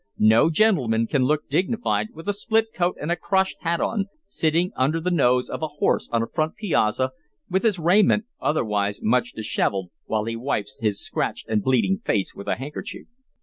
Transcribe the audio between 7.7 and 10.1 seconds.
raiment otherwise much disheveled,